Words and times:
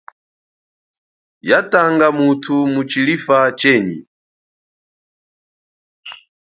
Ya 1.49 1.59
tanga 1.71 2.07
muthu 2.17 2.55
mutshilifa 2.73 3.37
chenyi. 3.59 3.97